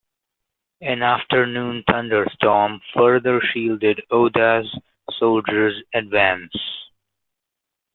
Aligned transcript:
An 0.81 1.03
afternoon 1.03 1.83
thunderstorm 1.85 2.81
further 2.95 3.39
shielded 3.51 4.01
Oda's 4.09 4.65
soldiers' 5.19 5.83
advance. 5.93 6.55